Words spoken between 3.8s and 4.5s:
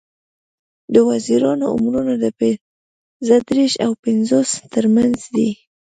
او پینځوس